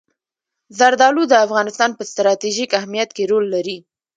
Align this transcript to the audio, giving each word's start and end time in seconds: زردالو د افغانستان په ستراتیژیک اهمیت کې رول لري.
زردالو 0.77 1.23
د 1.27 1.33
افغانستان 1.45 1.91
په 1.95 2.03
ستراتیژیک 2.11 2.69
اهمیت 2.79 3.09
کې 3.15 3.23
رول 3.31 3.45
لري. 3.55 3.77